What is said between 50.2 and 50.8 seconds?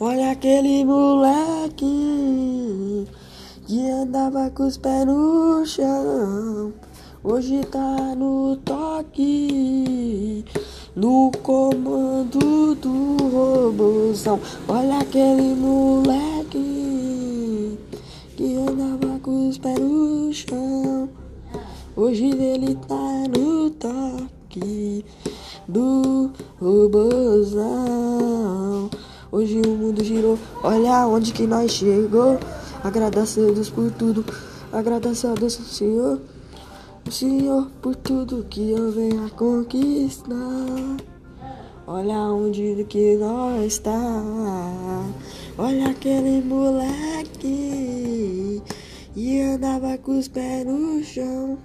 pés